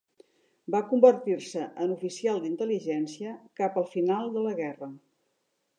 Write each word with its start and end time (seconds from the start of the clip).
Va 0.75 0.79
convertir-se 0.93 1.67
en 1.85 1.93
oficial 1.97 2.41
d'intel·ligència 2.45 3.35
cap 3.63 3.79
al 3.83 3.89
final 3.95 4.37
de 4.39 4.49
la 4.49 4.57
guerra. 4.65 4.91